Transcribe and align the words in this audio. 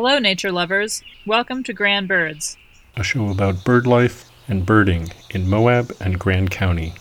Hello, 0.00 0.20
nature 0.20 0.52
lovers. 0.52 1.02
Welcome 1.26 1.64
to 1.64 1.72
Grand 1.72 2.06
Birds, 2.06 2.56
a 2.96 3.02
show 3.02 3.30
about 3.30 3.64
bird 3.64 3.84
life 3.84 4.30
and 4.46 4.64
birding 4.64 5.08
in 5.30 5.50
Moab 5.50 5.92
and 5.98 6.20
Grand 6.20 6.52
County. 6.52 6.94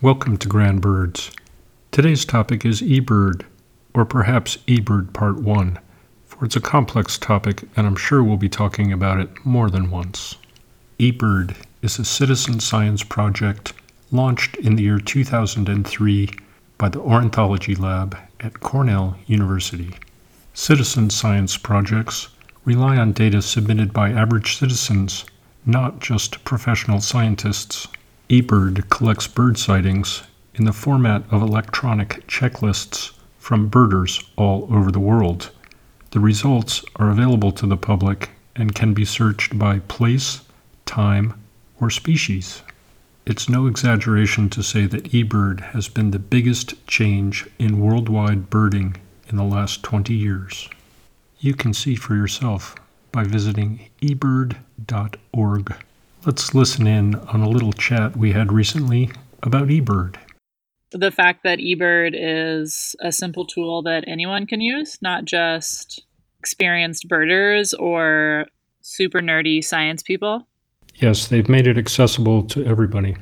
Welcome 0.00 0.36
to 0.36 0.46
Grand 0.46 0.80
Birds. 0.80 1.32
Today's 1.90 2.24
topic 2.24 2.64
is 2.64 2.80
eBird, 2.82 3.42
or 3.94 4.04
perhaps 4.04 4.58
eBird 4.68 5.12
Part 5.12 5.40
1, 5.40 5.80
for 6.24 6.44
it's 6.44 6.54
a 6.54 6.60
complex 6.60 7.18
topic 7.18 7.64
and 7.74 7.84
I'm 7.84 7.96
sure 7.96 8.22
we'll 8.22 8.36
be 8.36 8.48
talking 8.48 8.92
about 8.92 9.18
it 9.18 9.44
more 9.44 9.70
than 9.70 9.90
once. 9.90 10.36
eBird 11.00 11.56
is 11.82 11.98
a 11.98 12.04
citizen 12.04 12.60
science 12.60 13.02
project 13.02 13.72
launched 14.12 14.54
in 14.54 14.76
the 14.76 14.84
year 14.84 15.00
2003 15.00 16.30
by 16.78 16.88
the 16.88 17.00
Ornithology 17.00 17.74
Lab 17.74 18.16
at 18.42 18.60
Cornell 18.60 19.16
University. 19.26 19.94
Citizen 20.54 21.10
science 21.10 21.56
projects 21.56 22.28
rely 22.64 22.96
on 22.96 23.12
data 23.12 23.40
submitted 23.40 23.92
by 23.92 24.10
average 24.10 24.58
citizens, 24.58 25.24
not 25.64 26.00
just 26.00 26.44
professional 26.44 27.00
scientists. 27.00 27.88
eBird 28.28 28.88
collects 28.90 29.26
bird 29.26 29.58
sightings 29.58 30.22
in 30.54 30.64
the 30.64 30.72
format 30.72 31.22
of 31.30 31.42
electronic 31.42 32.26
checklists 32.26 33.12
from 33.38 33.68
birders 33.68 34.22
all 34.36 34.68
over 34.70 34.90
the 34.90 35.00
world. 35.00 35.50
The 36.10 36.20
results 36.20 36.84
are 36.96 37.10
available 37.10 37.52
to 37.52 37.66
the 37.66 37.76
public 37.76 38.30
and 38.54 38.74
can 38.74 38.92
be 38.92 39.04
searched 39.04 39.58
by 39.58 39.78
place, 39.80 40.42
time, 40.84 41.40
or 41.80 41.90
species. 41.90 42.62
It's 43.24 43.48
no 43.48 43.66
exaggeration 43.68 44.50
to 44.50 44.64
say 44.64 44.86
that 44.86 45.12
eBird 45.12 45.60
has 45.72 45.86
been 45.88 46.10
the 46.10 46.18
biggest 46.18 46.84
change 46.88 47.46
in 47.56 47.78
worldwide 47.78 48.50
birding 48.50 48.96
in 49.28 49.36
the 49.36 49.44
last 49.44 49.84
20 49.84 50.12
years. 50.12 50.68
You 51.38 51.54
can 51.54 51.72
see 51.72 51.94
for 51.94 52.16
yourself 52.16 52.74
by 53.12 53.22
visiting 53.22 53.88
ebird.org. 54.00 55.74
Let's 56.26 56.54
listen 56.54 56.86
in 56.88 57.14
on 57.14 57.42
a 57.42 57.48
little 57.48 57.72
chat 57.72 58.16
we 58.16 58.32
had 58.32 58.52
recently 58.52 59.10
about 59.42 59.68
eBird. 59.68 60.16
The 60.90 61.12
fact 61.12 61.44
that 61.44 61.60
eBird 61.60 62.14
is 62.14 62.96
a 63.00 63.12
simple 63.12 63.46
tool 63.46 63.82
that 63.82 64.04
anyone 64.08 64.46
can 64.46 64.60
use, 64.60 64.98
not 65.00 65.26
just 65.26 66.04
experienced 66.40 67.06
birders 67.06 67.72
or 67.72 68.46
super 68.80 69.20
nerdy 69.20 69.62
science 69.62 70.02
people. 70.02 70.48
Yes, 70.96 71.28
they've 71.28 71.48
made 71.48 71.66
it 71.66 71.78
accessible 71.78 72.44
to 72.44 72.64
everybody. 72.64 73.16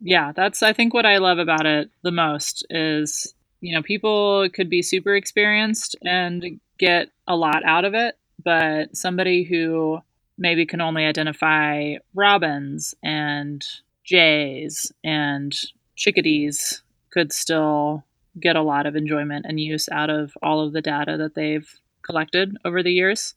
Yeah, 0.00 0.32
that's 0.32 0.62
I 0.62 0.72
think 0.72 0.94
what 0.94 1.06
I 1.06 1.18
love 1.18 1.38
about 1.38 1.66
it 1.66 1.90
the 2.02 2.12
most 2.12 2.64
is, 2.70 3.34
you 3.60 3.74
know, 3.74 3.82
people 3.82 4.48
could 4.52 4.70
be 4.70 4.82
super 4.82 5.14
experienced 5.14 5.96
and 6.04 6.60
get 6.78 7.08
a 7.26 7.36
lot 7.36 7.64
out 7.64 7.84
of 7.84 7.94
it, 7.94 8.16
but 8.44 8.96
somebody 8.96 9.42
who 9.42 9.98
maybe 10.36 10.64
can 10.64 10.80
only 10.80 11.04
identify 11.04 11.94
robins 12.14 12.94
and 13.02 13.66
jays 14.04 14.92
and 15.02 15.60
chickadees 15.96 16.82
could 17.10 17.32
still 17.32 18.04
get 18.40 18.54
a 18.54 18.62
lot 18.62 18.86
of 18.86 18.94
enjoyment 18.94 19.44
and 19.48 19.58
use 19.58 19.88
out 19.90 20.10
of 20.10 20.32
all 20.42 20.64
of 20.64 20.72
the 20.72 20.80
data 20.80 21.16
that 21.16 21.34
they've 21.34 21.68
collected 22.02 22.56
over 22.64 22.82
the 22.82 22.92
years 22.92 23.34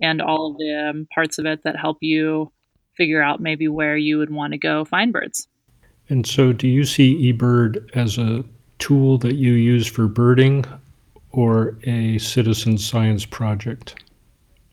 and 0.00 0.22
all 0.22 0.52
of 0.52 0.58
the 0.58 0.90
um, 0.90 1.08
parts 1.12 1.38
of 1.38 1.46
it 1.46 1.62
that 1.64 1.76
help 1.76 1.98
you 2.00 2.50
figure 2.96 3.22
out 3.22 3.40
maybe 3.40 3.68
where 3.68 3.96
you 3.96 4.18
would 4.18 4.30
want 4.30 4.52
to 4.52 4.58
go 4.58 4.84
find 4.84 5.12
birds. 5.12 5.48
And 6.08 6.26
so, 6.26 6.52
do 6.52 6.68
you 6.68 6.84
see 6.84 7.32
eBird 7.32 7.90
as 7.96 8.18
a 8.18 8.44
tool 8.78 9.18
that 9.18 9.36
you 9.36 9.52
use 9.52 9.86
for 9.86 10.06
birding 10.06 10.64
or 11.30 11.76
a 11.84 12.18
citizen 12.18 12.78
science 12.78 13.24
project? 13.24 13.94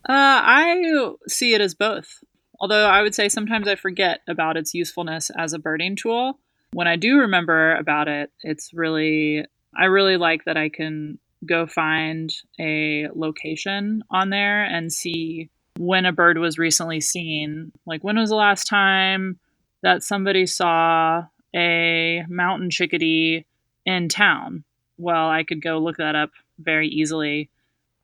Uh, 0.09 0.41
I 0.43 1.11
see 1.27 1.53
it 1.53 1.61
as 1.61 1.73
both. 1.73 2.23
Although 2.59 2.85
I 2.85 3.01
would 3.01 3.15
say 3.15 3.29
sometimes 3.29 3.67
I 3.67 3.75
forget 3.75 4.21
about 4.27 4.57
its 4.57 4.73
usefulness 4.73 5.31
as 5.35 5.53
a 5.53 5.59
birding 5.59 5.95
tool. 5.95 6.39
When 6.73 6.87
I 6.87 6.95
do 6.95 7.19
remember 7.19 7.75
about 7.75 8.07
it, 8.07 8.31
it's 8.43 8.73
really, 8.73 9.45
I 9.75 9.85
really 9.85 10.17
like 10.17 10.45
that 10.45 10.57
I 10.57 10.69
can 10.69 11.17
go 11.45 11.65
find 11.65 12.31
a 12.59 13.07
location 13.15 14.03
on 14.11 14.29
there 14.29 14.63
and 14.63 14.93
see 14.93 15.49
when 15.81 16.05
a 16.05 16.11
bird 16.11 16.37
was 16.37 16.59
recently 16.59 17.01
seen. 17.01 17.71
Like, 17.87 18.03
when 18.03 18.19
was 18.19 18.29
the 18.29 18.35
last 18.35 18.65
time 18.65 19.39
that 19.81 20.03
somebody 20.03 20.45
saw 20.45 21.23
a 21.55 22.23
mountain 22.29 22.69
chickadee 22.69 23.45
in 23.83 24.07
town? 24.07 24.63
Well, 24.97 25.27
I 25.27 25.43
could 25.43 25.63
go 25.63 25.79
look 25.79 25.97
that 25.97 26.15
up 26.15 26.29
very 26.59 26.87
easily 26.87 27.49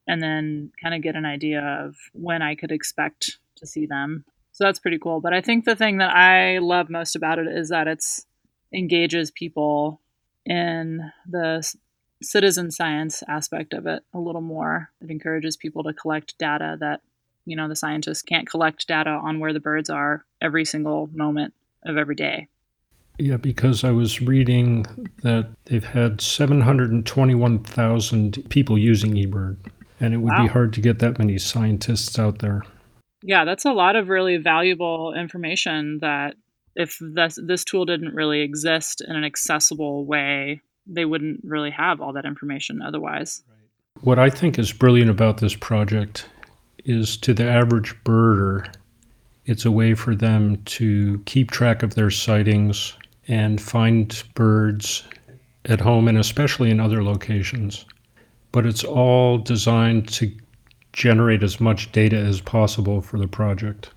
and 0.08 0.24
then 0.24 0.72
kind 0.82 0.96
of 0.96 1.04
get 1.04 1.16
an 1.16 1.26
idea 1.26 1.62
of 1.62 1.96
when 2.14 2.42
I 2.42 2.56
could 2.56 2.72
expect 2.72 3.38
to 3.58 3.68
see 3.68 3.86
them. 3.86 4.26
So 4.54 4.64
that's 4.64 4.80
pretty 4.80 4.98
cool. 4.98 5.22
But 5.22 5.36
I 5.36 5.42
think 5.42 5.66
the 5.66 5.76
thing 5.76 6.00
that 6.00 6.16
I 6.16 6.58
love 6.58 6.90
most 6.90 7.16
about 7.16 7.38
it 7.38 7.46
is 7.46 7.70
that 7.70 7.88
it's 7.88 8.26
engages 8.74 9.30
people 9.30 10.02
in 10.48 11.12
the 11.30 11.72
citizen 12.24 12.72
science 12.72 13.22
aspect 13.28 13.74
of 13.74 13.86
it 13.86 14.02
a 14.16 14.20
little 14.20 14.42
more. 14.42 14.90
It 15.00 15.12
encourages 15.12 15.56
people 15.56 15.84
to 15.84 15.94
collect 15.94 16.40
data 16.40 16.76
that, 16.80 17.02
you 17.47 17.56
know, 17.56 17.69
the 17.69 17.75
scientists 17.75 18.22
can't 18.22 18.47
collect 18.47 18.88
data 18.88 19.09
on 19.09 19.40
where 19.40 19.53
the 19.53 19.59
birds 19.59 19.90
are 19.90 20.24
every 20.41 20.66
single 20.66 21.09
moment 21.13 21.56
of 21.85 21.97
every 21.97 22.16
day. 22.16 22.47
Yeah, 23.18 23.38
because 23.38 23.85
I 23.85 23.91
was 23.91 24.22
reading 24.22 24.85
that 25.24 25.50
they've 25.66 25.84
had 25.84 26.22
721,000 26.22 28.50
people 28.50 28.78
using 28.78 29.13
eBird, 29.13 29.58
and 30.00 30.13
it 30.13 30.18
would 30.18 30.34
wow. 30.34 30.44
be 30.44 30.50
hard 30.50 30.72
to 30.74 30.81
get 30.81 31.00
that 31.00 31.18
many 31.18 31.40
scientists 31.40 32.19
out 32.19 32.38
there. 32.40 32.62
Yeah, 33.24 33.46
that's 33.46 33.66
a 33.66 33.72
lot 33.72 33.96
of 33.96 34.09
really 34.09 34.38
valuable 34.38 35.16
information 35.16 35.97
that 36.02 36.35
if 36.75 37.00
this, 37.02 37.40
this 37.41 37.64
tool 37.64 37.85
didn't 37.85 38.14
really 38.14 38.41
exist 38.41 39.02
in 39.08 39.16
an 39.16 39.24
accessible 39.24 40.06
way, 40.06 40.62
they 40.85 41.06
wouldn't 41.06 41.40
really 41.44 41.72
have 41.72 42.02
all 42.02 42.14
that 42.14 42.25
information 42.25 42.81
otherwise. 42.81 43.41
What 44.02 44.19
I 44.19 44.29
think 44.29 44.59
is 44.59 44.72
brilliant 44.72 45.09
about 45.09 45.38
this 45.38 45.56
project 45.56 46.28
is 46.88 47.18
to 47.18 47.34
the 47.34 47.48
average 47.48 47.94
birder, 48.03 48.74
it's 49.46 49.66
a 49.66 49.72
way 49.72 49.94
for 49.94 50.16
them 50.16 50.64
to 50.64 51.22
keep 51.25 51.52
track 51.52 51.84
of 51.84 51.94
their 51.94 52.09
sightings 52.09 52.94
and 53.28 53.62
find 53.62 54.24
birds 54.34 55.03
at 55.66 55.81
home 55.81 56.08
and 56.08 56.18
especially 56.18 56.72
in 56.72 56.80
other 56.80 57.03
locations. 57.03 57.86
But 58.52 58.66
it's 58.66 58.86
all 58.86 59.38
designed 59.38 60.08
to 60.14 60.31
generate 60.94 61.44
as 61.44 61.59
much 61.59 61.92
data 61.92 62.18
as 62.18 62.42
possible 62.42 63.02
for 63.02 63.20
the 63.20 63.28
project. 63.28 63.92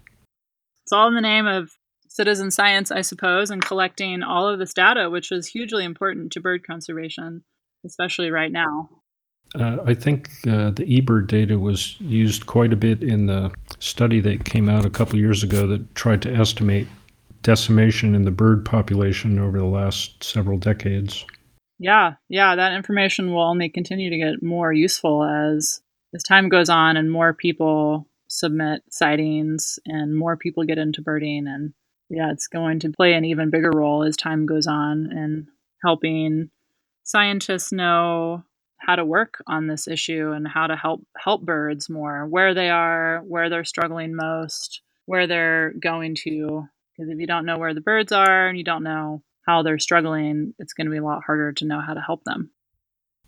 It's 0.85 0.93
all 0.93 1.09
in 1.09 1.15
the 1.15 1.21
name 1.21 1.47
of 1.47 1.71
citizen 2.09 2.51
science, 2.51 2.91
I 2.91 3.03
suppose, 3.03 3.51
and 3.51 3.65
collecting 3.65 4.23
all 4.23 4.49
of 4.49 4.59
this 4.59 4.75
data, 4.75 5.09
which 5.09 5.31
is 5.31 5.47
hugely 5.47 5.85
important 5.85 6.33
to 6.33 6.41
bird 6.41 6.67
conservation, 6.67 7.45
especially 7.87 8.31
right 8.31 8.51
now. 8.51 8.91
Uh, 9.55 9.79
I 9.85 9.95
think 9.95 10.29
uh, 10.47 10.71
the 10.71 11.01
eBird 11.01 11.27
data 11.27 11.59
was 11.59 12.01
used 12.01 12.47
quite 12.47 12.73
a 12.73 12.77
bit 12.77 13.03
in 13.03 13.27
the 13.27 13.53
study 13.81 14.21
that 14.21 14.45
came 14.45 14.69
out 14.69 14.85
a 14.85 14.91
couple 14.91 15.19
years 15.19 15.43
ago 15.43 15.67
that 15.67 15.95
tried 15.95 16.23
to 16.23 16.33
estimate 16.33 16.87
decimation 17.43 18.15
in 18.15 18.25
the 18.25 18.31
bird 18.31 18.65
population 18.65 19.39
over 19.39 19.59
the 19.59 19.65
last 19.65 20.23
several 20.23 20.59
decades. 20.59 21.25
Yeah, 21.79 22.15
yeah, 22.29 22.55
that 22.57 22.75
information 22.75 23.33
will 23.33 23.43
only 23.43 23.71
continue 23.71 24.11
to 24.11 24.19
get 24.19 24.43
more 24.43 24.73
useful 24.73 25.25
as 25.25 25.81
as 26.15 26.23
time 26.23 26.49
goes 26.49 26.69
on 26.69 26.97
and 26.97 27.11
more 27.11 27.33
people 27.33 28.07
submit 28.29 28.83
sightings 28.91 29.79
and 29.87 30.17
more 30.17 30.37
people 30.37 30.65
get 30.65 30.79
into 30.79 31.03
birding 31.03 31.47
and 31.47 31.73
yeah, 32.11 32.33
it's 32.33 32.49
going 32.49 32.81
to 32.81 32.91
play 32.91 33.15
an 33.15 33.25
even 33.25 33.51
bigger 33.51 33.71
role 33.71 34.03
as 34.03 34.17
time 34.17 34.45
goes 34.45 34.67
on 34.67 35.11
in 35.13 35.47
helping 35.83 36.51
scientists 37.05 37.73
know 37.73 38.45
how 38.81 38.97
to 38.97 39.05
work 39.05 39.43
on 39.47 39.67
this 39.67 39.87
issue 39.87 40.33
and 40.33 40.47
how 40.49 40.67
to 40.67 40.77
help 40.77 41.03
help 41.17 41.43
birds 41.43 41.89
more 41.89 42.27
where 42.27 42.55
they 42.55 42.71
are, 42.71 43.21
where 43.27 43.49
they're 43.49 43.65
struggling 43.65 44.15
most, 44.15 44.83
where 45.07 45.27
they're 45.27 45.73
going 45.81 46.15
to 46.15 46.67
because 47.01 47.11
if 47.11 47.19
you 47.19 47.27
don't 47.27 47.47
know 47.47 47.59
where 47.59 47.73
the 47.73 47.81
birds 47.81 48.13
are 48.13 48.49
and 48.49 48.59
you 48.59 48.65
don't 48.65 48.83
know 48.83 49.23
how 49.47 49.63
they're 49.63 49.79
struggling, 49.79 50.55
it's 50.59 50.75
going 50.75 50.87
to 50.87 50.91
be 50.91 50.99
a 50.99 51.05
lot 51.05 51.23
harder 51.25 51.53
to 51.53 51.65
know 51.65 51.81
how 51.81 51.95
to 51.95 52.01
help 52.01 52.25
them. 52.25 52.51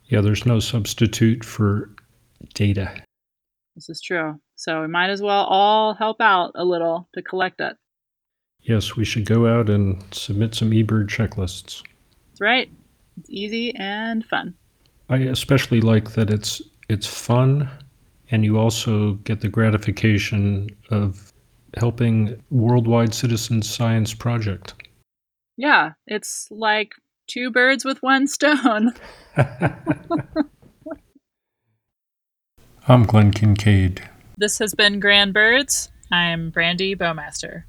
Yeah, 0.05 0.21
there's 0.21 0.45
no 0.45 0.61
substitute 0.61 1.43
for 1.43 1.91
data. 2.53 3.03
This 3.75 3.89
is 3.89 4.03
true. 4.03 4.39
So 4.57 4.83
we 4.83 4.89
might 4.89 5.09
as 5.09 5.23
well 5.23 5.45
all 5.45 5.95
help 5.95 6.21
out 6.21 6.53
a 6.55 6.65
little 6.65 7.09
to 7.15 7.23
collect 7.23 7.61
it. 7.61 7.77
Yes, 8.61 8.95
we 8.95 9.05
should 9.05 9.25
go 9.25 9.47
out 9.47 9.71
and 9.71 10.03
submit 10.13 10.55
some 10.55 10.71
eBird 10.71 11.09
checklists. 11.09 11.83
That's 12.29 12.41
right. 12.41 12.71
It's 13.19 13.31
easy 13.31 13.75
and 13.75 14.25
fun. 14.25 14.55
I 15.13 15.19
especially 15.19 15.83
like 15.83 16.13
that 16.13 16.31
it's 16.31 16.63
it's 16.89 17.07
fun 17.07 17.69
and 18.31 18.47
you 18.47 18.59
also 18.59 19.13
get 19.25 19.43
the 19.43 19.49
gratification 19.49 20.71
of 20.89 21.31
helping 21.77 22.43
Worldwide 22.49 23.13
Citizen 23.13 23.61
Science 23.61 24.15
Project. 24.15 24.73
Yeah, 25.59 25.91
it's 26.07 26.49
like 26.51 26.93
two 27.27 27.51
birds 27.51 27.85
with 27.85 28.03
one 28.03 28.27
stone. 28.27 28.95
I'm 32.89 33.05
Glenn 33.05 33.33
Kincaid. 33.33 34.03
This 34.39 34.59
has 34.61 34.75
been 34.75 34.99
Grand 34.99 35.35
Birds. 35.35 35.91
I'm 36.11 36.49
Brandy 36.49 36.97
Bowmaster. 36.97 37.65